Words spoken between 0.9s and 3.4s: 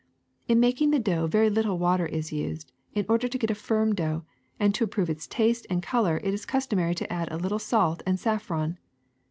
dough very little water is used, in order to